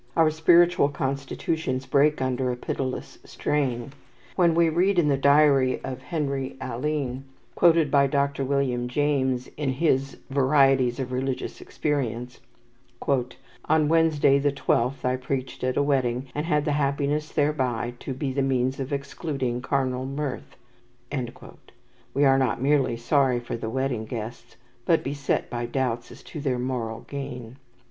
Our 0.17 0.31
spiritual 0.31 0.89
constitutions 0.89 1.85
break 1.85 2.23
under 2.23 2.51
a 2.51 2.55
pitiless 2.57 3.19
strain. 3.23 3.91
When 4.35 4.55
we 4.55 4.67
read 4.67 4.97
in 4.97 5.09
the 5.09 5.15
diary 5.15 5.79
of 5.83 6.01
Henry 6.01 6.57
Alline, 6.59 7.21
quoted 7.53 7.91
by 7.91 8.07
Dr. 8.07 8.43
William 8.43 8.87
James 8.87 9.47
in 9.57 9.73
his 9.73 10.17
"Varieties 10.31 10.99
of 10.99 11.11
Religious 11.11 11.61
Experience," 11.61 12.39
"On 13.65 13.87
Wednesday 13.87 14.39
the 14.39 14.51
twelfth 14.51 15.05
I 15.05 15.17
preached 15.17 15.63
at 15.63 15.77
a 15.77 15.83
wedding, 15.83 16.25
and 16.33 16.47
had 16.47 16.65
the 16.65 16.71
happiness 16.71 17.31
thereby 17.31 17.93
to 17.99 18.15
be 18.15 18.33
the 18.33 18.41
means 18.41 18.79
of 18.79 18.91
excluding 18.91 19.61
carnal 19.61 20.07
mirth," 20.07 20.55
we 22.15 22.25
are 22.25 22.39
not 22.39 22.59
merely 22.59 22.97
sorry 22.97 23.39
for 23.39 23.55
the 23.55 23.69
wedding 23.69 24.05
guests, 24.05 24.55
but 24.83 25.03
beset 25.03 25.47
by 25.51 25.67
doubts 25.67 26.11
as 26.11 26.23
to 26.23 26.41
their 26.41 26.57
moral 26.57 27.01
gain. 27.01 27.57